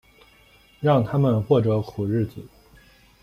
[0.79, 2.43] 让他们过着苦日子